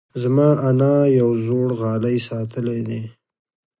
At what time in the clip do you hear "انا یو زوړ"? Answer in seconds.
0.69-1.69